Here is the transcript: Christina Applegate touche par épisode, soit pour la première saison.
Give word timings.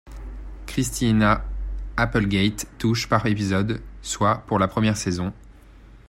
Christina 0.65 1.45
Applegate 1.95 2.65
touche 2.79 3.07
par 3.07 3.27
épisode, 3.27 3.83
soit 4.01 4.39
pour 4.47 4.57
la 4.57 4.67
première 4.67 4.97
saison. 4.97 5.31